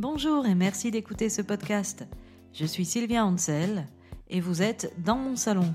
Bonjour 0.00 0.46
et 0.46 0.54
merci 0.54 0.92
d'écouter 0.92 1.28
ce 1.28 1.42
podcast. 1.42 2.06
Je 2.52 2.64
suis 2.64 2.84
Sylvia 2.84 3.26
Ansel 3.26 3.88
et 4.30 4.40
vous 4.40 4.62
êtes 4.62 4.94
dans 5.02 5.16
mon 5.16 5.34
salon. 5.34 5.74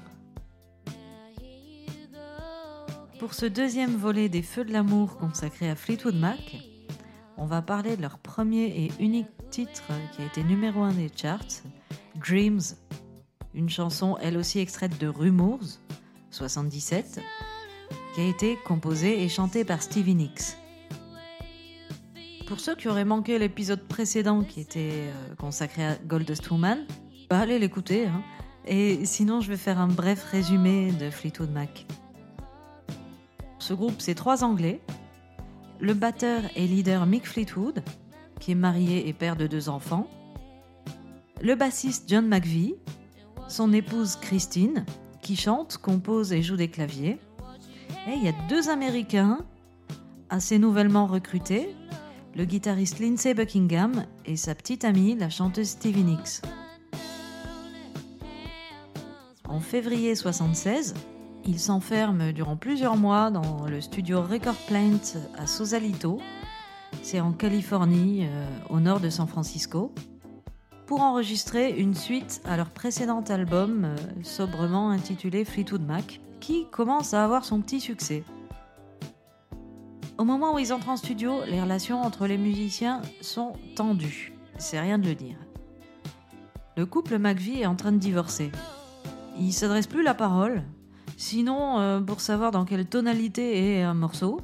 Pour 3.19 3.33
ce 3.33 3.45
deuxième 3.45 3.97
volet 3.97 4.29
des 4.29 4.41
Feux 4.41 4.63
de 4.63 4.71
l'amour 4.71 5.17
consacré 5.17 5.69
à 5.69 5.75
Fleetwood 5.75 6.15
Mac, 6.15 6.55
on 7.35 7.45
va 7.45 7.61
parler 7.61 7.97
de 7.97 8.01
leur 8.01 8.17
premier 8.17 8.67
et 8.67 8.91
unique 9.03 9.27
titre 9.49 9.91
qui 10.15 10.21
a 10.21 10.25
été 10.25 10.41
numéro 10.45 10.83
un 10.83 10.93
des 10.93 11.11
charts, 11.13 11.61
Dreams, 12.15 12.61
une 13.53 13.69
chanson 13.69 14.17
elle 14.21 14.37
aussi 14.37 14.59
extraite 14.59 14.97
de 15.01 15.07
Rumours, 15.07 15.81
77, 16.31 17.19
qui 18.15 18.21
a 18.21 18.25
été 18.29 18.57
composée 18.63 19.21
et 19.21 19.27
chantée 19.27 19.65
par 19.65 19.81
Stevie 19.81 20.15
Nicks. 20.15 20.62
Pour 22.47 22.59
ceux 22.59 22.75
qui 22.75 22.89
auraient 22.89 23.05
manqué 23.05 23.39
l'épisode 23.39 23.81
précédent 23.87 24.43
qui 24.43 24.59
était 24.59 24.91
euh, 24.91 25.35
consacré 25.35 25.85
à 25.85 25.95
Goldust 25.95 26.51
Woman, 26.51 26.85
bah 27.29 27.39
allez 27.39 27.57
l'écouter. 27.57 28.07
Hein. 28.07 28.21
Et 28.65 29.05
sinon, 29.05 29.39
je 29.39 29.49
vais 29.49 29.57
faire 29.57 29.79
un 29.79 29.87
bref 29.87 30.23
résumé 30.23 30.91
de 30.91 31.09
Fleetwood 31.09 31.51
Mac. 31.51 31.85
Ce 33.59 33.73
groupe, 33.73 33.95
c'est 33.99 34.15
trois 34.15 34.43
Anglais. 34.43 34.81
Le 35.79 35.93
batteur 35.93 36.41
et 36.55 36.67
leader 36.67 37.05
Mick 37.05 37.27
Fleetwood, 37.27 37.81
qui 38.39 38.51
est 38.51 38.55
marié 38.55 39.07
et 39.07 39.13
père 39.13 39.37
de 39.37 39.47
deux 39.47 39.69
enfants. 39.69 40.07
Le 41.41 41.55
bassiste 41.55 42.09
John 42.09 42.27
McVie, 42.27 42.75
son 43.47 43.71
épouse 43.71 44.17
Christine, 44.17 44.85
qui 45.21 45.35
chante, 45.35 45.77
compose 45.77 46.33
et 46.33 46.41
joue 46.41 46.57
des 46.57 46.69
claviers. 46.69 47.19
Et 48.07 48.15
il 48.15 48.23
y 48.23 48.27
a 48.27 48.33
deux 48.49 48.69
Américains, 48.69 49.39
assez 50.29 50.59
nouvellement 50.59 51.05
recrutés, 51.05 51.73
le 52.35 52.45
guitariste 52.45 52.99
Lindsey 52.99 53.33
Buckingham 53.33 54.05
et 54.25 54.35
sa 54.35 54.55
petite 54.55 54.85
amie, 54.85 55.15
la 55.15 55.29
chanteuse 55.29 55.69
Stevie 55.69 56.03
Nicks. 56.03 56.41
En 59.47 59.59
février 59.59 60.13
1976, 60.13 60.95
ils 61.45 61.59
s'enferment 61.59 62.31
durant 62.31 62.55
plusieurs 62.55 62.97
mois 62.97 63.29
dans 63.29 63.65
le 63.67 63.81
studio 63.81 64.21
Record 64.21 64.55
Plant 64.67 65.19
à 65.37 65.45
Sausalito, 65.45 66.19
c'est 67.01 67.19
en 67.19 67.33
Californie, 67.33 68.25
euh, 68.25 68.45
au 68.69 68.79
nord 68.79 68.99
de 68.99 69.09
San 69.09 69.27
Francisco, 69.27 69.91
pour 70.87 71.01
enregistrer 71.01 71.71
une 71.71 71.93
suite 71.93 72.41
à 72.45 72.57
leur 72.57 72.69
précédent 72.69 73.21
album 73.21 73.85
euh, 73.85 73.95
sobrement 74.23 74.89
intitulé 74.89 75.45
Fleetwood 75.45 75.85
Mac, 75.85 76.21
qui 76.39 76.65
commence 76.71 77.13
à 77.13 77.23
avoir 77.23 77.45
son 77.45 77.61
petit 77.61 77.79
succès. 77.79 78.23
Au 80.17 80.25
moment 80.25 80.53
où 80.53 80.59
ils 80.59 80.71
entrent 80.71 80.89
en 80.89 80.97
studio, 80.97 81.43
les 81.47 81.59
relations 81.59 82.01
entre 82.01 82.27
les 82.27 82.37
musiciens 82.37 83.01
sont 83.21 83.53
tendues. 83.75 84.33
C'est 84.59 84.79
rien 84.79 84.99
de 84.99 85.07
le 85.07 85.15
dire. 85.15 85.37
Le 86.77 86.85
couple 86.85 87.17
McVie 87.17 87.61
est 87.61 87.65
en 87.65 87.75
train 87.75 87.91
de 87.91 87.97
divorcer. 87.97 88.51
Il 89.39 89.51
s'adresse 89.53 89.87
plus 89.87 90.03
la 90.03 90.13
parole. 90.13 90.63
Sinon, 91.17 91.79
euh, 91.79 91.99
pour 91.99 92.21
savoir 92.21 92.51
dans 92.51 92.65
quelle 92.65 92.85
tonalité 92.85 93.77
est 93.77 93.81
un 93.81 93.95
morceau, 93.95 94.39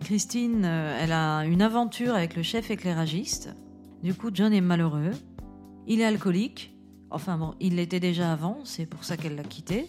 Christine, 0.00 0.64
euh, 0.64 0.98
elle 1.00 1.12
a 1.12 1.44
une 1.44 1.62
aventure 1.62 2.14
avec 2.14 2.34
le 2.34 2.42
chef 2.42 2.70
éclairagiste. 2.70 3.54
Du 4.02 4.14
coup, 4.14 4.30
John 4.32 4.52
est 4.52 4.60
malheureux. 4.60 5.12
Il 5.86 6.00
est 6.00 6.04
alcoolique. 6.04 6.74
Enfin 7.10 7.38
bon, 7.38 7.54
il 7.60 7.76
l'était 7.76 8.00
déjà 8.00 8.32
avant, 8.32 8.58
c'est 8.64 8.86
pour 8.86 9.04
ça 9.04 9.16
qu'elle 9.16 9.36
l'a 9.36 9.44
quitté. 9.44 9.86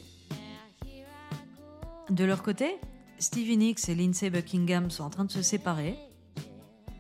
De 2.10 2.24
leur 2.24 2.44
côté, 2.44 2.80
Stevie 3.20 3.58
Nicks 3.58 3.90
et 3.90 3.96
Lindsay 3.96 4.30
Buckingham 4.30 4.90
sont 4.90 5.04
en 5.04 5.10
train 5.10 5.26
de 5.26 5.32
se 5.32 5.42
séparer. 5.42 6.00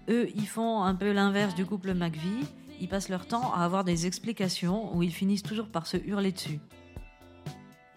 Eux, 0.10 0.28
ils 0.36 0.48
font 0.48 0.84
un 0.84 0.94
peu 0.94 1.14
l'inverse 1.14 1.56
du 1.56 1.66
couple 1.66 1.94
McVie. 1.94 2.46
Ils 2.82 2.90
passent 2.90 3.08
leur 3.08 3.26
temps 3.26 3.54
à 3.54 3.64
avoir 3.64 3.86
des 3.86 4.06
explications 4.06 4.94
où 4.96 5.02
ils 5.02 5.14
finissent 5.14 5.44
toujours 5.44 5.70
par 5.70 5.88
se 5.88 5.96
hurler 5.96 6.34
dessus. 6.34 6.60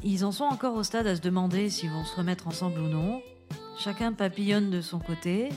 Ils 0.04 0.24
en 0.24 0.30
sont 0.30 0.44
encore 0.44 0.76
au 0.76 0.84
stade 0.84 1.08
à 1.08 1.16
se 1.16 1.20
demander 1.20 1.68
s'ils 1.68 1.90
vont 1.90 2.04
se 2.04 2.14
remettre 2.14 2.46
ensemble 2.46 2.78
ou 2.78 2.88
non. 2.88 3.20
Chacun 3.76 4.12
papillonne 4.12 4.70
de 4.70 4.80
son 4.80 5.00
côté. 5.00 5.48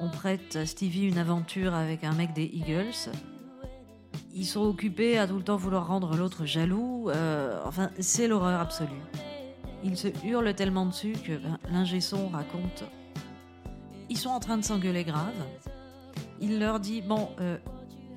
On 0.00 0.08
prête 0.08 0.56
à 0.56 0.64
Stevie 0.64 1.06
une 1.06 1.18
aventure 1.18 1.74
avec 1.74 2.02
un 2.02 2.12
mec 2.12 2.32
des 2.32 2.44
Eagles. 2.44 3.10
Ils 4.34 4.46
sont 4.46 4.62
occupés 4.62 5.18
à 5.18 5.26
tout 5.26 5.36
le 5.36 5.44
temps 5.44 5.56
vouloir 5.56 5.86
rendre 5.86 6.16
l'autre 6.16 6.46
jaloux. 6.46 7.10
Euh, 7.10 7.60
enfin, 7.66 7.90
c'est 8.00 8.26
l'horreur 8.26 8.60
absolue. 8.60 8.90
Ils 9.84 9.98
se 9.98 10.08
hurlent 10.24 10.54
tellement 10.54 10.86
dessus 10.86 11.12
que 11.12 11.36
ben, 11.36 11.58
l'ingé 11.70 12.00
son 12.00 12.28
raconte. 12.28 12.84
Ils 14.08 14.16
sont 14.16 14.30
en 14.30 14.40
train 14.40 14.56
de 14.56 14.64
s'engueuler 14.64 15.04
grave. 15.04 15.34
Il 16.40 16.58
leur 16.58 16.80
dit 16.80 17.02
Bon, 17.02 17.28
euh, 17.40 17.58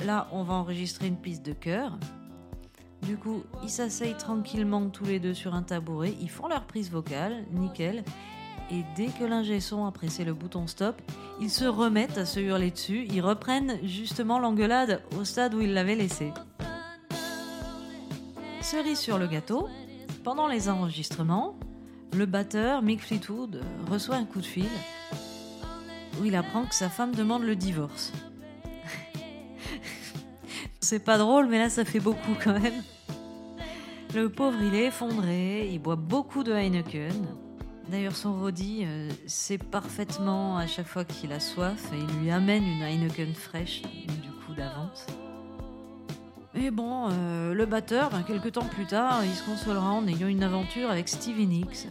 là, 0.06 0.28
on 0.32 0.44
va 0.44 0.54
enregistrer 0.54 1.08
une 1.08 1.18
piste 1.18 1.46
de 1.46 1.52
chœur. 1.52 2.00
Du 3.04 3.18
coup, 3.18 3.44
ils 3.64 3.70
s'asseyent 3.70 4.18
tranquillement 4.18 4.90
tous 4.90 5.06
les 5.06 5.20
deux 5.20 5.34
sur 5.34 5.54
un 5.54 5.62
tabouret. 5.62 6.14
Ils 6.22 6.30
font 6.30 6.48
leur 6.48 6.66
prise 6.66 6.90
vocale, 6.90 7.46
nickel. 7.52 8.04
Et 8.72 8.84
dès 8.96 9.08
que 9.08 9.24
l'ingé 9.24 9.60
son 9.60 9.86
a 9.86 9.92
pressé 9.92 10.26
le 10.26 10.34
bouton 10.34 10.68
stop, 10.68 11.02
ils 11.40 11.50
se 11.50 11.66
remettent 11.66 12.18
à 12.18 12.26
se 12.26 12.40
hurler 12.40 12.72
dessus. 12.72 13.06
Ils 13.10 13.22
reprennent 13.22 13.78
justement 13.84 14.40
l'engueulade 14.40 15.04
au 15.18 15.24
stade 15.26 15.54
où 15.54 15.62
ils 15.62 15.74
l'avaient 15.74 15.96
laissé. 15.96 16.32
Cerise 18.62 19.00
sur 19.00 19.18
le 19.18 19.28
gâteau, 19.28 19.70
pendant 20.28 20.48
les 20.50 20.68
enregistrements, 20.68 21.56
le 22.12 22.26
batteur 22.26 22.82
Mick 22.82 23.02
Fleetwood 23.02 23.62
reçoit 23.90 24.18
un 24.18 24.26
coup 24.26 24.42
de 24.42 24.46
fil 24.46 24.68
où 26.20 26.26
il 26.26 26.36
apprend 26.36 26.66
que 26.66 26.76
sa 26.76 26.90
femme 26.90 27.16
demande 27.16 27.44
le 27.44 27.56
divorce. 27.56 28.12
C'est 30.82 31.00
pas 31.00 31.18
drôle, 31.18 31.48
mais 31.48 31.60
là 31.60 31.70
ça 31.70 31.86
fait 31.86 32.02
beaucoup 32.02 32.34
quand 32.44 32.60
même. 32.60 32.84
Le 34.14 34.28
pauvre, 34.28 34.58
il 34.62 34.76
est 34.76 34.88
effondré, 34.88 35.70
il 35.72 35.80
boit 35.80 35.96
beaucoup 35.96 36.44
de 36.44 36.52
Heineken. 36.52 37.26
D'ailleurs, 37.90 38.18
son 38.18 38.38
Roddy 38.38 38.84
euh, 38.84 39.10
sait 39.28 39.58
parfaitement 39.58 40.58
à 40.58 40.68
chaque 40.68 40.88
fois 40.88 41.06
qu'il 41.06 41.32
a 41.32 41.40
soif 41.40 41.94
et 41.94 42.00
il 42.00 42.20
lui 42.20 42.32
amène 42.32 42.66
une 42.66 42.82
Heineken 42.82 43.34
fraîche, 43.34 43.82
du 43.82 44.32
coup 44.46 44.54
d'avance. 44.54 45.06
Mais 46.58 46.72
bon, 46.72 47.10
euh, 47.12 47.54
le 47.54 47.66
batteur, 47.68 48.10
ben, 48.10 48.24
quelques 48.24 48.54
temps 48.54 48.66
plus 48.66 48.88
tard, 48.88 49.24
il 49.24 49.32
se 49.32 49.44
consolera 49.44 49.92
en 49.92 50.08
ayant 50.08 50.28
une 50.28 50.42
aventure 50.42 50.90
avec 50.90 51.08
Stevie 51.08 51.46
Nicks. 51.46 51.88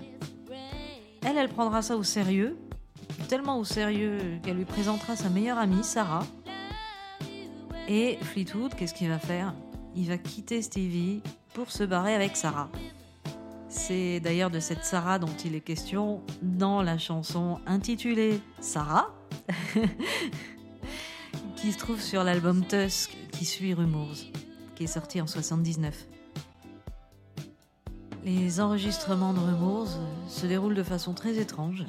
Elle, 1.25 1.39
elle 1.39 1.49
prendra 1.49 1.83
ça 1.83 1.97
au 1.97 2.03
sérieux, 2.03 2.59
tellement 3.29 3.59
au 3.61 3.65
sérieux 3.65 4.19
qu'elle 4.43 4.57
lui 4.57 4.65
présentera 4.65 5.15
sa 5.15 5.29
meilleure 5.29 5.59
amie, 5.59 5.85
Sarah. 5.85 6.27
Et 7.87 8.19
Fleetwood, 8.21 8.75
qu'est-ce 8.75 8.93
qu'il 8.93 9.09
va 9.09 9.21
faire? 9.21 9.55
Il 9.95 10.09
va 10.09 10.19
quitter 10.19 10.61
Stevie 10.63 11.23
pour 11.55 11.71
se 11.71 11.85
barrer 11.85 12.17
avec 12.17 12.37
Sarah. 12.37 12.69
C'est 13.69 14.19
d'ailleurs 14.19 14.51
de 14.51 14.59
cette 14.59 14.85
Sarah 14.85 15.21
dont 15.21 15.35
il 15.45 15.55
est 15.55 15.61
question 15.61 16.23
dans 16.43 16.83
la 16.83 16.99
chanson 16.99 17.61
intitulée 17.67 18.41
Sarah, 18.59 19.15
qui 21.55 21.71
se 21.71 21.79
trouve 21.79 22.01
sur 22.01 22.25
l'album 22.25 22.65
Tusk 22.67 23.17
qui 23.31 23.45
suit 23.45 23.73
Rumours 23.73 24.25
qui 24.77 24.85
est 24.85 24.87
sorti 24.87 25.21
en 25.21 25.27
79. 25.27 26.07
Les 28.25 28.61
enregistrements 28.61 29.33
de 29.33 29.41
Rumours 29.41 29.89
se 30.29 30.47
déroulent 30.47 30.75
de 30.75 30.83
façon 30.83 31.15
très 31.15 31.39
étrange. 31.39 31.85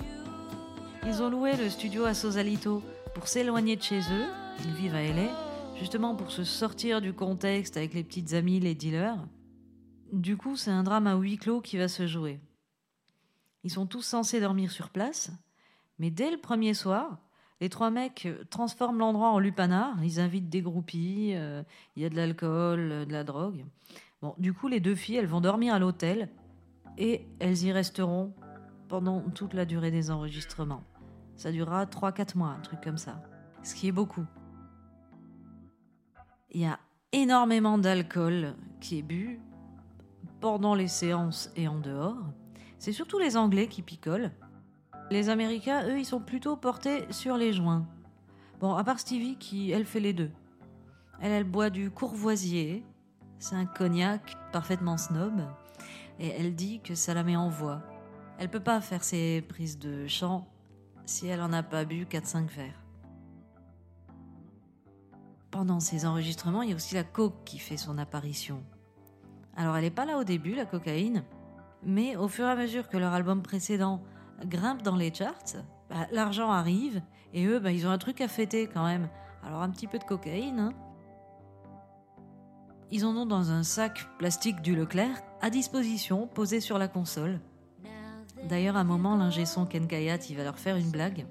Ils 1.05 1.21
ont 1.21 1.29
loué 1.29 1.55
le 1.55 1.69
studio 1.69 2.05
à 2.05 2.13
Sausalito 2.13 2.81
pour 3.13 3.27
s'éloigner 3.27 3.75
de 3.75 3.81
chez 3.81 3.99
eux, 3.99 4.25
ils 4.63 4.73
vivent 4.73 4.95
à 4.95 5.03
LA, 5.03 5.75
justement 5.79 6.15
pour 6.15 6.31
se 6.31 6.43
sortir 6.43 7.01
du 7.01 7.13
contexte 7.13 7.75
avec 7.75 7.93
les 7.93 8.03
petites 8.03 8.33
amies, 8.33 8.59
les 8.59 8.75
dealers. 8.75 9.17
Du 10.13 10.37
coup, 10.37 10.55
c'est 10.55 10.71
un 10.71 10.83
drame 10.83 11.07
à 11.07 11.15
huis 11.15 11.37
clos 11.37 11.61
qui 11.61 11.77
va 11.77 11.87
se 11.87 12.07
jouer. 12.07 12.39
Ils 13.63 13.71
sont 13.71 13.85
tous 13.85 14.03
censés 14.03 14.39
dormir 14.39 14.71
sur 14.71 14.89
place, 14.89 15.31
mais 15.99 16.11
dès 16.11 16.31
le 16.31 16.37
premier 16.37 16.73
soir, 16.73 17.19
les 17.59 17.69
trois 17.69 17.89
mecs 17.89 18.25
euh, 18.25 18.43
transforment 18.49 18.99
l'endroit 18.99 19.29
en 19.29 19.39
lupanar. 19.39 19.95
Ils 20.03 20.19
invitent 20.19 20.49
des 20.49 20.61
groupies, 20.61 21.33
euh, 21.35 21.63
il 21.95 22.03
y 22.03 22.05
a 22.05 22.09
de 22.09 22.15
l'alcool, 22.15 22.91
euh, 22.91 23.05
de 23.05 23.11
la 23.11 23.23
drogue. 23.23 23.65
Bon, 24.21 24.35
du 24.37 24.53
coup, 24.53 24.67
les 24.67 24.79
deux 24.79 24.95
filles, 24.95 25.17
elles 25.17 25.27
vont 25.27 25.41
dormir 25.41 25.73
à 25.73 25.79
l'hôtel 25.79 26.29
et 26.97 27.27
elles 27.39 27.63
y 27.63 27.71
resteront 27.71 28.33
pendant 28.87 29.21
toute 29.21 29.53
la 29.53 29.65
durée 29.65 29.91
des 29.91 30.11
enregistrements. 30.11 30.83
Ça 31.35 31.51
durera 31.51 31.85
3-4 31.85 32.37
mois, 32.37 32.49
un 32.49 32.61
truc 32.61 32.81
comme 32.81 32.97
ça. 32.97 33.21
Ce 33.63 33.75
qui 33.75 33.87
est 33.87 33.91
beaucoup. 33.91 34.25
Il 36.51 36.61
y 36.61 36.65
a 36.65 36.79
énormément 37.11 37.77
d'alcool 37.77 38.55
qui 38.79 38.99
est 38.99 39.03
bu 39.03 39.39
pendant 40.39 40.73
les 40.73 40.87
séances 40.87 41.51
et 41.55 41.67
en 41.67 41.79
dehors. 41.79 42.17
C'est 42.79 42.91
surtout 42.91 43.19
les 43.19 43.37
Anglais 43.37 43.67
qui 43.67 43.81
picolent. 43.81 44.31
Les 45.09 45.29
Américains, 45.29 45.87
eux, 45.87 45.99
ils 45.99 46.05
sont 46.05 46.19
plutôt 46.19 46.57
portés 46.57 47.05
sur 47.11 47.37
les 47.37 47.53
joints. 47.53 47.85
Bon, 48.59 48.73
à 48.73 48.83
part 48.83 48.99
Stevie 48.99 49.37
qui, 49.37 49.71
elle, 49.71 49.85
fait 49.85 49.99
les 49.99 50.13
deux. 50.13 50.31
Elle, 51.21 51.31
elle 51.31 51.43
boit 51.43 51.69
du 51.69 51.91
courvoisier. 51.91 52.83
C'est 53.39 53.55
un 53.55 53.65
cognac 53.65 54.35
parfaitement 54.51 54.97
snob. 54.97 55.41
Et 56.19 56.29
elle 56.29 56.55
dit 56.55 56.81
que 56.81 56.95
ça 56.95 57.13
la 57.13 57.23
met 57.23 57.37
en 57.37 57.49
voix. 57.49 57.81
Elle 58.37 58.49
peut 58.49 58.59
pas 58.59 58.81
faire 58.81 59.03
ses 59.03 59.41
prises 59.41 59.79
de 59.79 60.07
chant 60.07 60.47
si 61.05 61.27
elle 61.27 61.41
en 61.41 61.53
a 61.53 61.63
pas 61.63 61.85
bu 61.85 62.05
4-5 62.05 62.47
verres. 62.49 62.83
pendant 65.57 65.79
ces 65.79 66.05
enregistrements, 66.05 66.61
il 66.61 66.69
y 66.69 66.73
a 66.73 66.75
aussi 66.75 66.93
la 66.93 67.03
coke 67.03 67.43
qui 67.43 67.57
fait 67.57 67.77
son 67.77 67.97
apparition. 67.97 68.63
Alors 69.55 69.75
elle 69.75 69.85
n'est 69.85 69.89
pas 69.89 70.05
là 70.05 70.19
au 70.19 70.23
début, 70.23 70.53
la 70.53 70.65
cocaïne, 70.65 71.23
mais 71.83 72.15
au 72.15 72.27
fur 72.27 72.45
et 72.45 72.51
à 72.51 72.55
mesure 72.55 72.89
que 72.89 72.97
leur 72.97 73.11
album 73.11 73.41
précédent 73.41 74.03
grimpe 74.45 74.81
dans 74.81 74.95
les 74.95 75.13
charts, 75.13 75.63
bah, 75.89 76.07
l'argent 76.11 76.51
arrive 76.51 77.01
et 77.33 77.45
eux, 77.45 77.59
bah, 77.59 77.71
ils 77.71 77.87
ont 77.87 77.91
un 77.91 77.97
truc 77.97 78.21
à 78.21 78.27
fêter 78.27 78.67
quand 78.67 78.85
même. 78.85 79.09
Alors 79.43 79.61
un 79.61 79.69
petit 79.69 79.87
peu 79.87 79.99
de 79.99 80.03
cocaïne. 80.03 80.59
Hein. 80.59 80.73
Ils 82.89 83.05
en 83.05 83.15
ont 83.15 83.25
dans 83.25 83.51
un 83.51 83.63
sac 83.63 84.07
plastique 84.17 84.61
du 84.61 84.75
Leclerc 84.75 85.21
à 85.41 85.49
disposition, 85.49 86.27
posé 86.27 86.61
sur 86.61 86.77
la 86.77 86.87
console. 86.87 87.39
D'ailleurs, 88.47 88.77
à 88.77 88.81
un 88.81 88.85
moment, 88.85 89.15
l'ingé 89.17 89.45
son 89.45 89.65
Ken 89.65 89.87
Kayat, 89.87 90.19
il 90.29 90.37
va 90.37 90.43
leur 90.43 90.57
faire 90.57 90.77
une 90.77 90.91
blague. 90.91 91.25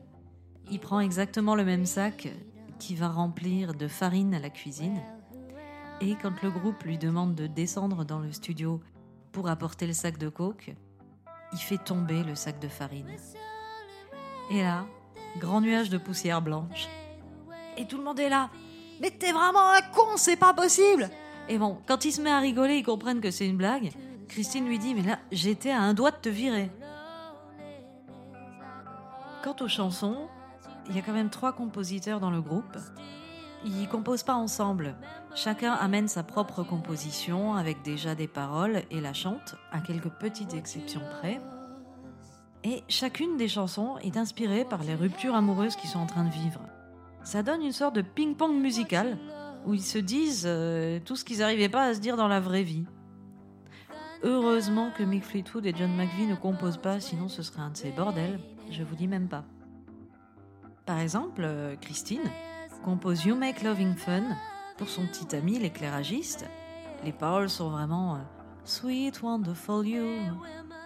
Il 0.71 0.81
prend 0.81 1.01
exactement 1.01 1.55
le 1.55 1.65
même 1.65 1.87
sac 1.87 2.29
qui 2.79 2.95
va 2.95 3.09
remplir 3.09 3.75
de 3.75 3.89
farine 3.89 4.35
à 4.35 4.39
la 4.39 4.51
cuisine. 4.51 5.01
Et 6.01 6.15
quand 6.21 6.43
le 6.43 6.51
groupe 6.51 6.83
lui 6.83 6.99
demande 6.99 7.35
de 7.35 7.47
descendre 7.47 8.05
dans 8.05 8.19
le 8.19 8.33
studio 8.33 8.81
pour 9.33 9.49
apporter 9.49 9.87
le 9.87 9.95
sac 9.95 10.19
de 10.19 10.29
coke, 10.29 10.75
il 11.53 11.59
fait 11.59 11.79
tomber 11.79 12.23
le 12.23 12.35
sac 12.35 12.59
de 12.59 12.69
farine. 12.69 13.11
Et 14.51 14.63
là, 14.63 14.87
grand 15.39 15.61
nuage 15.61 15.91
de 15.91 15.99
poussière 15.99 16.43
blanche. 16.43 16.89
Et 17.77 17.87
tout 17.87 17.99
le 17.99 18.05
monde 18.05 18.21
est 18.21 18.29
là. 18.29 18.51
Mais 19.01 19.11
t'es 19.11 19.33
vraiment 19.33 19.71
un 19.71 19.83
con, 19.95 20.17
c'est 20.17 20.37
pas 20.37 20.55
possible 20.55 21.11
Et 21.49 21.59
bon, 21.59 21.79
quand 21.87 22.05
il 22.05 22.13
se 22.13 22.23
met 22.23 22.31
à 22.31 22.39
rigoler, 22.39 22.77
ils 22.77 22.85
comprennent 22.85 23.21
que 23.21 23.31
c'est 23.31 23.47
une 23.47 23.57
blague. 23.57 23.91
Christine 24.29 24.67
lui 24.67 24.79
dit 24.79 24.95
Mais 24.95 25.03
là, 25.03 25.19
j'étais 25.31 25.71
à 25.71 25.81
un 25.81 25.95
doigt 25.95 26.11
de 26.11 26.17
te 26.17 26.29
virer. 26.29 26.71
Quant 29.43 29.57
aux 29.61 29.69
chansons, 29.69 30.29
il 30.89 30.97
y 30.97 30.99
a 30.99 31.03
quand 31.03 31.13
même 31.13 31.31
trois 31.31 31.53
compositeurs 31.53 32.21
dans 32.21 32.31
le 32.31 32.41
groupe. 32.41 32.77
Ils 33.67 33.89
composent 33.89 34.23
pas 34.23 34.37
ensemble. 34.37 34.95
Chacun 35.35 35.73
amène 35.73 36.07
sa 36.07 36.23
propre 36.23 36.63
composition 36.63 37.57
avec 37.57 37.83
déjà 37.83 38.15
des 38.15 38.29
paroles 38.29 38.83
et 38.93 39.01
la 39.01 39.13
chante, 39.13 39.57
à 39.73 39.81
quelques 39.81 40.09
petites 40.09 40.55
exceptions 40.55 41.03
près. 41.19 41.41
Et 42.63 42.85
chacune 42.89 43.37
des 43.37 43.49
chansons 43.49 43.99
est 43.99 44.17
inspirée 44.17 44.65
par 44.65 44.85
les 44.85 44.95
ruptures 44.95 45.35
amoureuses 45.35 45.75
qu'ils 45.75 45.91
sont 45.91 45.99
en 45.99 46.07
train 46.07 46.23
de 46.23 46.31
vivre. 46.31 46.61
Ça 47.25 47.43
donne 47.43 47.61
une 47.61 47.73
sorte 47.73 47.97
de 47.97 48.03
ping-pong 48.03 48.55
musical 48.55 49.19
où 49.67 49.75
ils 49.75 49.83
se 49.83 49.99
disent 49.99 50.45
euh, 50.47 51.01
tout 51.05 51.17
ce 51.17 51.25
qu'ils 51.25 51.39
n'arrivaient 51.39 51.69
pas 51.69 51.87
à 51.87 51.95
se 51.95 51.99
dire 51.99 52.17
dans 52.17 52.29
la 52.29 52.39
vraie 52.39 52.63
vie. 52.63 52.85
Heureusement 54.23 54.93
que 54.97 55.03
Mick 55.03 55.25
Fleetwood 55.25 55.67
et 55.67 55.75
John 55.77 55.93
McVie 55.97 56.27
ne 56.27 56.37
composent 56.37 56.81
pas, 56.81 57.01
sinon 57.01 57.29
ce 57.29 57.43
serait 57.43 57.63
un 57.63 57.71
de 57.71 57.77
ces 57.77 57.91
bordels, 57.91 58.39
je 58.71 58.85
vous 58.85 58.95
dis 58.95 59.09
même 59.09 59.29
pas. 59.29 59.45
Par 60.87 61.01
exemple, 61.01 61.43
euh, 61.45 61.75
Christine 61.75 62.31
compose 62.85 63.25
You 63.25 63.37
Make 63.37 63.63
Loving 63.63 63.95
Fun 63.95 64.23
pour 64.77 64.89
son 64.89 65.07
petit 65.07 65.35
ami 65.35 65.59
l'éclairagiste. 65.59 66.47
Les 67.05 67.13
paroles 67.13 67.51
sont 67.51 67.71
vraiment 67.71 68.17
euh, 68.17 68.19
Sweet, 68.65 69.23
wonderful 69.23 69.87
you. 69.87 70.05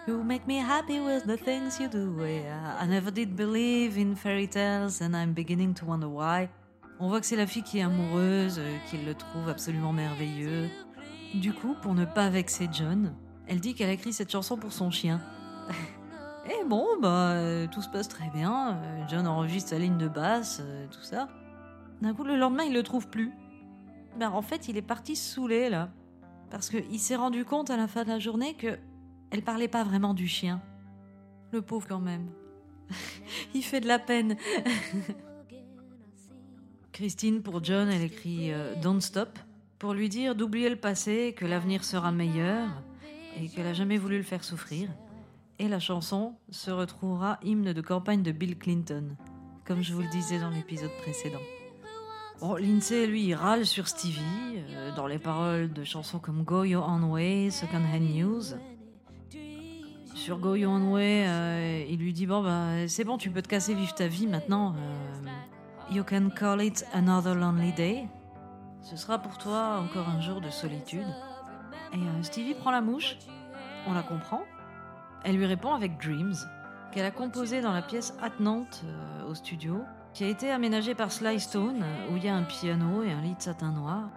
You 0.07 0.23
make 0.23 0.47
me 0.47 0.59
happy 0.59 0.99
with 0.99 1.25
the 1.25 1.37
things 1.37 1.79
you 1.79 1.87
do. 1.87 2.23
I 2.23 2.87
never 2.87 3.11
did 3.11 3.35
believe 3.35 3.97
in 3.97 4.15
fairy 4.15 4.47
tales 4.47 5.01
and 5.01 5.15
I'm 5.15 5.33
beginning 5.33 5.73
to 5.75 5.85
wonder 5.85 6.07
why. 6.07 6.49
On 6.99 7.07
voit 7.07 7.19
que 7.19 7.25
c'est 7.25 7.35
la 7.35 7.47
fille 7.47 7.63
qui 7.63 7.79
est 7.79 7.83
amoureuse, 7.83 8.59
euh, 8.59 8.77
qu'il 8.89 9.05
le 9.05 9.15
trouve 9.15 9.49
absolument 9.49 9.93
merveilleux. 9.93 10.69
Du 11.33 11.53
coup, 11.53 11.75
pour 11.81 11.95
ne 11.95 12.05
pas 12.05 12.29
vexer 12.29 12.69
John, 12.71 13.15
elle 13.47 13.59
dit 13.59 13.73
qu'elle 13.73 13.89
a 13.89 13.93
écrit 13.93 14.13
cette 14.13 14.31
chanson 14.31 14.57
pour 14.57 14.73
son 14.73 14.91
chien. 14.91 15.21
Et 16.45 16.63
bon, 16.65 16.85
bah, 17.01 17.31
euh, 17.31 17.67
tout 17.67 17.81
se 17.81 17.89
passe 17.89 18.07
très 18.07 18.29
bien. 18.29 18.77
John 19.09 19.27
enregistre 19.27 19.71
sa 19.71 19.79
ligne 19.79 19.97
de 19.97 20.07
basse, 20.07 20.61
tout 20.91 21.03
ça. 21.03 21.27
D'un 22.01 22.13
coup, 22.13 22.23
le 22.23 22.35
lendemain, 22.35 22.63
il 22.63 22.73
le 22.73 22.83
trouve 22.83 23.07
plus. 23.07 23.31
Ben, 24.19 24.29
en 24.29 24.41
fait, 24.41 24.67
il 24.67 24.77
est 24.77 24.81
parti 24.81 25.15
saoulé, 25.15 25.69
là. 25.69 25.89
Parce 26.49 26.69
qu'il 26.69 26.99
s'est 26.99 27.15
rendu 27.15 27.45
compte 27.45 27.69
à 27.69 27.77
la 27.77 27.87
fin 27.87 28.03
de 28.03 28.09
la 28.09 28.19
journée 28.19 28.55
que 28.55 28.77
elle 29.29 29.41
parlait 29.41 29.69
pas 29.69 29.83
vraiment 29.83 30.13
du 30.13 30.27
chien. 30.27 30.61
Le 31.51 31.61
pauvre, 31.61 31.87
quand 31.87 31.99
même. 31.99 32.27
il 33.53 33.63
fait 33.63 33.79
de 33.79 33.87
la 33.87 33.99
peine. 33.99 34.35
Christine, 36.91 37.41
pour 37.41 37.63
John, 37.63 37.89
elle 37.89 38.03
écrit 38.03 38.51
Don't 38.81 38.99
Stop 38.99 39.39
pour 39.79 39.93
lui 39.93 40.09
dire 40.09 40.35
d'oublier 40.35 40.69
le 40.69 40.75
passé, 40.75 41.33
que 41.35 41.45
l'avenir 41.45 41.83
sera 41.83 42.11
meilleur 42.11 42.67
et 43.39 43.47
qu'elle 43.47 43.65
a 43.65 43.73
jamais 43.73 43.97
voulu 43.97 44.17
le 44.17 44.23
faire 44.23 44.43
souffrir 44.43 44.89
et 45.61 45.67
la 45.67 45.79
chanson 45.79 46.33
se 46.49 46.71
retrouvera 46.71 47.37
hymne 47.43 47.71
de 47.71 47.81
campagne 47.81 48.23
de 48.23 48.31
Bill 48.31 48.57
Clinton, 48.57 49.15
comme 49.63 49.83
je 49.83 49.93
vous 49.93 50.01
le 50.01 50.09
disais 50.09 50.39
dans 50.39 50.49
l'épisode 50.49 50.89
précédent. 51.03 51.60
Bon, 52.41 52.55
Lindsay, 52.55 53.05
lui, 53.05 53.35
râle 53.35 53.67
sur 53.67 53.87
Stevie, 53.87 54.63
euh, 54.71 54.95
dans 54.95 55.05
les 55.05 55.19
paroles 55.19 55.71
de 55.71 55.83
chansons 55.83 56.17
comme 56.17 56.43
Go 56.43 56.63
Your 56.63 56.89
Own 56.89 57.03
Way, 57.03 57.51
Second 57.51 57.83
Hand 57.83 58.01
News. 58.01 58.57
Sur 60.15 60.39
Go 60.39 60.55
Your 60.55 60.73
Own 60.73 60.91
Way, 60.91 61.27
euh, 61.27 61.85
il 61.87 61.99
lui 61.99 62.13
dit 62.13 62.25
Bon, 62.25 62.41
bah, 62.41 62.87
c'est 62.87 63.03
bon, 63.03 63.19
tu 63.19 63.29
peux 63.29 63.43
te 63.43 63.47
casser, 63.47 63.75
vivre 63.75 63.93
ta 63.93 64.07
vie 64.07 64.25
maintenant. 64.25 64.73
Euh, 64.73 65.91
you 65.91 66.03
can 66.03 66.31
call 66.35 66.63
it 66.63 66.83
another 66.93 67.35
lonely 67.35 67.73
day. 67.73 68.07
Ce 68.81 68.95
sera 68.95 69.19
pour 69.19 69.37
toi 69.37 69.79
encore 69.79 70.09
un 70.09 70.19
jour 70.19 70.41
de 70.41 70.49
solitude. 70.49 71.05
Et 71.93 72.23
Stevie 72.23 72.55
prend 72.55 72.71
la 72.71 72.81
mouche, 72.81 73.17
on 73.85 73.93
la 73.93 74.01
comprend, 74.01 74.41
elle 75.23 75.35
lui 75.35 75.45
répond 75.45 75.75
avec 75.75 76.01
Dreams, 76.01 76.33
qu'elle 76.91 77.05
a 77.05 77.11
composé 77.11 77.61
dans 77.61 77.71
la 77.71 77.83
pièce 77.83 78.15
attenante 78.19 78.83
au 79.29 79.35
studio, 79.35 79.83
qui 80.13 80.23
a 80.23 80.27
été 80.27 80.51
aménagée 80.51 80.95
par 80.95 81.11
Sly 81.11 81.39
Stone, 81.39 81.83
où 82.11 82.17
il 82.17 82.25
y 82.25 82.27
a 82.27 82.35
un 82.35 82.43
piano 82.43 83.03
et 83.03 83.11
un 83.11 83.21
lit 83.21 83.35
de 83.35 83.41
satin 83.41 83.71
noir. 83.71 84.09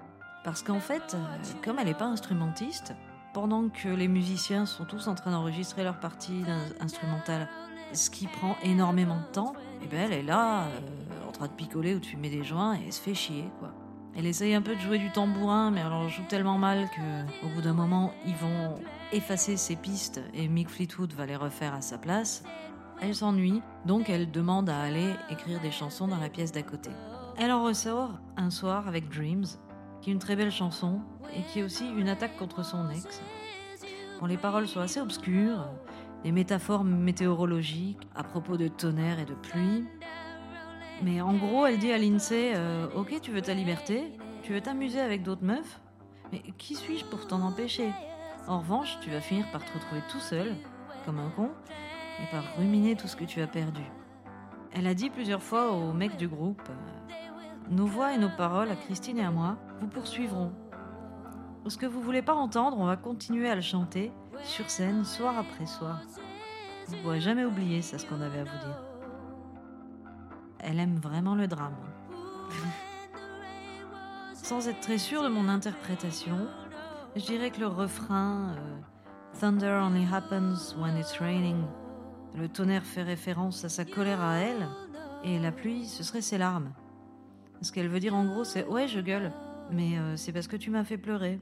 Parce 0.42 0.62
qu'en 0.62 0.80
fait, 0.80 1.14
euh, 1.14 1.18
comme 1.64 1.78
elle 1.78 1.86
n'est 1.86 1.94
pas 1.94 2.06
instrumentiste, 2.06 2.94
pendant 3.32 3.68
que 3.68 3.88
les 3.88 4.08
musiciens 4.08 4.66
sont 4.66 4.84
tous 4.84 5.08
en 5.08 5.14
train 5.14 5.30
d'enregistrer 5.30 5.82
leur 5.82 5.98
partie 5.98 6.42
instrumentale, 6.80 7.48
ce 7.92 8.10
qui 8.10 8.26
prend 8.26 8.56
énormément 8.62 9.18
de 9.18 9.32
temps, 9.32 9.54
eh 9.82 9.86
ben 9.86 10.00
elle 10.00 10.12
est 10.12 10.22
là, 10.22 10.64
euh, 10.64 11.28
en 11.28 11.32
train 11.32 11.46
de 11.46 11.52
picoler 11.52 11.94
ou 11.94 12.00
de 12.00 12.06
fumer 12.06 12.30
des 12.30 12.44
joints, 12.44 12.76
et 12.76 12.86
elle 12.86 12.92
se 12.92 13.00
fait 13.00 13.14
chier, 13.14 13.50
quoi. 13.58 13.72
Elle 14.16 14.26
essaye 14.26 14.54
un 14.54 14.62
peu 14.62 14.76
de 14.76 14.80
jouer 14.80 14.98
du 14.98 15.10
tambourin, 15.10 15.72
mais 15.72 15.82
en 15.82 16.08
joue 16.08 16.22
tellement 16.28 16.56
mal 16.56 16.88
que, 16.90 17.46
au 17.46 17.48
bout 17.48 17.62
d'un 17.62 17.72
moment, 17.72 18.12
ils 18.24 18.36
vont 18.36 18.78
effacer 19.12 19.56
ses 19.56 19.74
pistes 19.74 20.20
et 20.34 20.46
Mick 20.46 20.68
Fleetwood 20.68 21.12
va 21.14 21.26
les 21.26 21.34
refaire 21.34 21.74
à 21.74 21.80
sa 21.80 21.98
place. 21.98 22.44
Elle 23.00 23.14
s'ennuie, 23.14 23.62
donc 23.84 24.08
elle 24.08 24.30
demande 24.30 24.70
à 24.70 24.80
aller 24.80 25.14
écrire 25.30 25.60
des 25.60 25.70
chansons 25.70 26.08
dans 26.08 26.18
la 26.18 26.28
pièce 26.28 26.52
d'à 26.52 26.62
côté. 26.62 26.90
Elle 27.36 27.50
en 27.50 27.64
ressort 27.64 28.12
un 28.36 28.50
soir 28.50 28.86
avec 28.88 29.08
Dreams, 29.08 29.44
qui 30.00 30.10
est 30.10 30.12
une 30.12 30.18
très 30.18 30.36
belle 30.36 30.52
chanson 30.52 31.00
et 31.34 31.42
qui 31.42 31.60
est 31.60 31.62
aussi 31.62 31.88
une 31.88 32.08
attaque 32.08 32.36
contre 32.36 32.64
son 32.64 32.88
ex. 32.90 33.20
Bon, 34.20 34.26
les 34.26 34.36
paroles 34.36 34.68
sont 34.68 34.80
assez 34.80 35.00
obscures, 35.00 35.68
des 36.22 36.32
métaphores 36.32 36.84
météorologiques 36.84 37.98
à 38.14 38.22
propos 38.22 38.56
de 38.56 38.68
tonnerre 38.68 39.18
et 39.18 39.24
de 39.24 39.34
pluie. 39.34 39.84
Mais 41.02 41.20
en 41.20 41.34
gros, 41.34 41.66
elle 41.66 41.78
dit 41.78 41.92
à 41.92 41.98
Lindsay 41.98 42.52
euh, 42.54 42.86
Ok, 42.94 43.20
tu 43.20 43.32
veux 43.32 43.42
ta 43.42 43.54
liberté, 43.54 44.12
tu 44.42 44.52
veux 44.52 44.60
t'amuser 44.60 45.00
avec 45.00 45.22
d'autres 45.22 45.44
meufs, 45.44 45.80
mais 46.32 46.42
qui 46.56 46.74
suis-je 46.74 47.04
pour 47.04 47.26
t'en 47.26 47.42
empêcher? 47.42 47.90
En 48.46 48.60
revanche, 48.60 48.98
tu 49.00 49.10
vas 49.10 49.20
finir 49.20 49.50
par 49.50 49.64
te 49.64 49.72
retrouver 49.72 50.02
tout 50.10 50.20
seul, 50.20 50.54
comme 51.04 51.18
un 51.18 51.30
con, 51.30 51.50
et 52.22 52.30
par 52.30 52.44
ruminer 52.56 52.96
tout 52.96 53.08
ce 53.08 53.16
que 53.16 53.24
tu 53.24 53.40
as 53.40 53.46
perdu. 53.46 53.82
Elle 54.72 54.86
a 54.86 54.94
dit 54.94 55.10
plusieurs 55.10 55.42
fois 55.42 55.72
aux 55.72 55.92
mecs 55.92 56.16
du 56.16 56.28
groupe 56.28 56.62
euh, 56.68 57.70
Nos 57.70 57.86
voix 57.86 58.12
et 58.12 58.18
nos 58.18 58.30
paroles, 58.30 58.70
à 58.70 58.76
Christine 58.76 59.18
et 59.18 59.24
à 59.24 59.30
moi, 59.30 59.56
vous 59.80 59.88
poursuivront. 59.88 60.52
Ce 61.66 61.78
que 61.78 61.86
vous 61.86 62.02
voulez 62.02 62.22
pas 62.22 62.34
entendre, 62.34 62.78
on 62.78 62.86
va 62.86 62.96
continuer 62.96 63.48
à 63.48 63.54
le 63.54 63.62
chanter, 63.62 64.12
sur 64.42 64.68
scène, 64.68 65.04
soir 65.04 65.38
après 65.38 65.66
soir. 65.66 66.02
Vous 66.86 66.96
ne 66.96 67.02
pourrez 67.02 67.20
jamais 67.20 67.44
oublier 67.44 67.80
ça, 67.82 67.98
ce 67.98 68.04
qu'on 68.06 68.20
avait 68.20 68.40
à 68.40 68.44
vous 68.44 68.58
dire 68.58 68.94
elle 70.64 70.80
aime 70.80 70.96
vraiment 70.96 71.34
le 71.34 71.46
drame. 71.46 71.76
Sans 74.34 74.66
être 74.68 74.80
très 74.80 74.98
sûre 74.98 75.22
de 75.22 75.28
mon 75.28 75.48
interprétation, 75.48 76.46
je 77.16 77.24
dirais 77.24 77.50
que 77.50 77.60
le 77.60 77.66
refrain 77.66 78.54
euh, 78.56 78.76
Thunder 79.38 79.80
only 79.82 80.06
happens 80.10 80.74
when 80.76 80.96
it's 80.96 81.20
raining, 81.20 81.64
le 82.34 82.48
tonnerre 82.48 82.84
fait 82.84 83.02
référence 83.02 83.64
à 83.64 83.68
sa 83.68 83.84
colère 83.84 84.20
à 84.20 84.36
elle, 84.36 84.68
et 85.22 85.38
la 85.38 85.52
pluie, 85.52 85.86
ce 85.86 86.02
serait 86.02 86.22
ses 86.22 86.38
larmes. 86.38 86.72
Ce 87.62 87.72
qu'elle 87.72 87.88
veut 87.88 88.00
dire 88.00 88.14
en 88.14 88.26
gros, 88.26 88.44
c'est 88.44 88.66
Ouais, 88.66 88.88
je 88.88 89.00
gueule, 89.00 89.32
mais 89.70 89.98
euh, 89.98 90.16
c'est 90.16 90.32
parce 90.32 90.48
que 90.48 90.56
tu 90.56 90.70
m'as 90.70 90.84
fait 90.84 90.98
pleurer. 90.98 91.40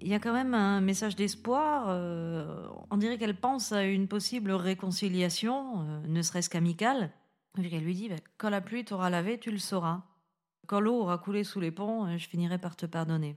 Il 0.00 0.08
y 0.08 0.14
a 0.14 0.20
quand 0.20 0.32
même 0.32 0.54
un 0.54 0.80
message 0.80 1.16
d'espoir. 1.16 1.86
Euh, 1.88 2.68
on 2.90 2.96
dirait 2.96 3.18
qu'elle 3.18 3.34
pense 3.34 3.72
à 3.72 3.84
une 3.84 4.06
possible 4.06 4.52
réconciliation, 4.52 5.82
ne 6.06 6.22
serait-ce 6.22 6.48
qu'amicale, 6.48 7.10
elle 7.56 7.84
lui 7.84 7.94
dit 7.94 8.08
bah, 8.08 8.16
Quand 8.36 8.50
la 8.50 8.60
pluie 8.60 8.84
t'aura 8.84 9.10
lavé, 9.10 9.38
tu 9.38 9.50
le 9.50 9.58
sauras. 9.58 10.02
Quand 10.66 10.80
l'eau 10.80 11.00
aura 11.00 11.18
coulé 11.18 11.44
sous 11.44 11.60
les 11.60 11.70
ponts, 11.70 12.06
euh, 12.06 12.18
je 12.18 12.28
finirai 12.28 12.58
par 12.58 12.76
te 12.76 12.86
pardonner. 12.86 13.36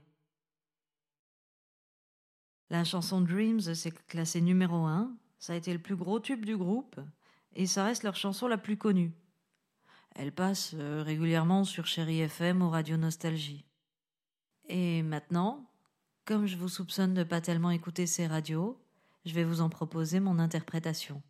La 2.70 2.84
chanson 2.84 3.20
Dreams 3.20 3.60
s'est 3.60 3.92
classée 4.08 4.40
numéro 4.40 4.76
1. 4.76 5.14
Ça 5.42 5.54
a 5.54 5.56
été 5.56 5.72
le 5.72 5.80
plus 5.80 5.96
gros 5.96 6.20
tube 6.20 6.44
du 6.44 6.56
groupe 6.56 7.00
et 7.56 7.66
ça 7.66 7.84
reste 7.84 8.04
leur 8.04 8.14
chanson 8.14 8.46
la 8.46 8.58
plus 8.58 8.76
connue. 8.76 9.12
Elle 10.14 10.30
passe 10.30 10.70
euh, 10.74 11.02
régulièrement 11.02 11.64
sur 11.64 11.84
Chéri 11.84 12.20
FM 12.20 12.62
ou 12.62 12.70
Radio 12.70 12.96
Nostalgie. 12.96 13.66
Et 14.68 15.02
maintenant, 15.02 15.68
comme 16.26 16.46
je 16.46 16.56
vous 16.56 16.68
soupçonne 16.68 17.12
de 17.12 17.24
pas 17.24 17.40
tellement 17.40 17.72
écouter 17.72 18.06
ces 18.06 18.28
radios, 18.28 18.80
je 19.24 19.34
vais 19.34 19.42
vous 19.42 19.62
en 19.62 19.68
proposer 19.68 20.20
mon 20.20 20.38
interprétation. 20.38 21.20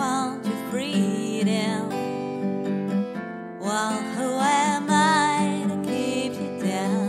want 0.00 0.46
your 0.46 0.60
freedom. 0.70 1.82
Well, 3.60 3.96
who 4.14 4.28
am 4.38 4.86
I 4.88 5.66
to 5.70 5.76
keep 5.90 6.32
you 6.42 6.50
down? 6.70 7.08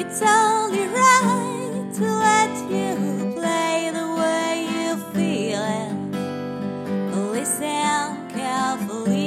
It's 0.00 0.20
only 0.22 0.86
right 1.00 1.90
to 1.98 2.06
let 2.28 2.52
you 2.74 2.92
play 3.38 3.76
the 3.98 4.08
way 4.20 4.50
you 4.74 4.88
feel 5.14 5.62
it. 5.82 5.94
Listen 7.36 8.28
carefully. 8.36 9.24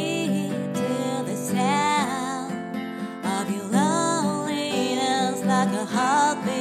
heartbeat 5.89 6.57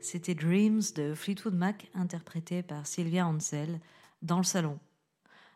c'était 0.00 0.34
Dreams 0.34 0.82
de 0.94 1.14
Fleetwood 1.14 1.54
Mac 1.54 1.90
interprété 1.94 2.62
par 2.62 2.86
Sylvia 2.86 3.26
Ansel 3.26 3.80
dans 4.22 4.38
le 4.38 4.44
salon. 4.44 4.78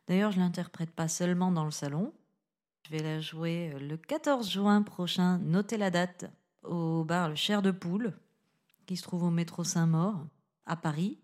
D'ailleurs, 0.07 0.33
je 0.33 0.39
l'interprète 0.39 0.91
pas 0.91 1.09
seulement 1.09 1.51
dans 1.51 1.65
le 1.65 1.71
salon. 1.71 2.13
Je 2.87 2.91
vais 2.91 3.03
la 3.03 3.21
jouer 3.21 3.75
le 3.81 3.97
14 3.97 4.51
juin 4.51 4.83
prochain, 4.83 5.39
notez 5.39 5.79
la 5.79 5.91
date, 5.91 6.27
au 6.63 7.05
bar 7.05 7.31
Le 7.31 7.35
Cher 7.35 7.63
de 7.63 7.71
Poule, 7.71 8.13
qui 8.87 8.97
se 8.97 9.03
trouve 9.03 9.23
au 9.23 9.31
métro 9.31 9.65
Saint-Maur, 9.65 10.27
à 10.67 10.77
Paris. 10.77 11.19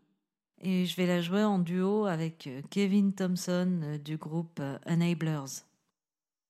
Et 0.62 0.86
je 0.86 0.96
vais 0.96 1.06
la 1.06 1.20
jouer 1.20 1.44
en 1.44 1.58
duo 1.58 2.06
avec 2.06 2.48
Kevin 2.70 3.12
Thompson 3.14 3.98
du 4.02 4.16
groupe 4.16 4.60
Enablers. 4.86 5.64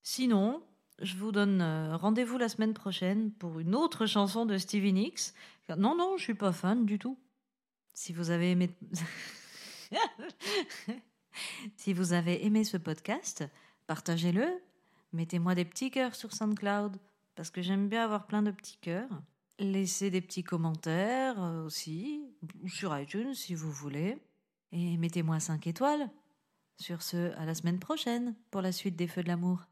Sinon, 0.02 0.62
je 1.00 1.16
vous 1.16 1.32
donne 1.32 1.60
euh, 1.62 1.96
rendez-vous 1.96 2.36
la 2.36 2.48
semaine 2.48 2.74
prochaine 2.74 3.30
pour 3.32 3.58
une 3.58 3.74
autre 3.74 4.06
chanson 4.06 4.44
de 4.44 4.58
Stevie 4.58 4.92
Nicks. 4.92 5.32
Non, 5.76 5.96
non, 5.96 6.16
je 6.16 6.24
suis 6.24 6.34
pas 6.34 6.52
fan 6.52 6.84
du 6.84 6.98
tout. 6.98 7.18
Si 7.94 8.12
vous 8.12 8.30
avez 8.30 8.52
aimé. 8.52 8.70
Si 11.76 11.92
vous 11.92 12.12
avez 12.12 12.44
aimé 12.44 12.64
ce 12.64 12.76
podcast, 12.76 13.44
partagez-le, 13.86 14.46
mettez-moi 15.12 15.54
des 15.54 15.64
petits 15.64 15.90
cœurs 15.90 16.14
sur 16.14 16.32
SoundCloud, 16.32 16.96
parce 17.34 17.50
que 17.50 17.62
j'aime 17.62 17.88
bien 17.88 18.04
avoir 18.04 18.26
plein 18.26 18.42
de 18.42 18.50
petits 18.50 18.78
cœurs. 18.78 19.22
Laissez 19.58 20.10
des 20.10 20.20
petits 20.20 20.42
commentaires 20.42 21.42
euh, 21.42 21.64
aussi, 21.64 22.24
sur 22.66 22.96
iTunes 22.98 23.34
si 23.34 23.54
vous 23.54 23.70
voulez. 23.70 24.18
Et 24.72 24.96
mettez-moi 24.96 25.40
5 25.40 25.66
étoiles. 25.66 26.10
Sur 26.78 27.02
ce, 27.02 27.32
à 27.36 27.44
la 27.44 27.54
semaine 27.54 27.78
prochaine 27.78 28.34
pour 28.50 28.62
la 28.62 28.72
suite 28.72 28.96
des 28.96 29.06
Feux 29.06 29.22
de 29.22 29.28
l'amour. 29.28 29.66